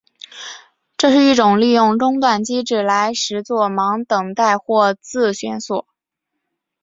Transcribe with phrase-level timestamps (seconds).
[0.97, 5.85] 这是一种利用中断机制来实作忙等待或自旋锁。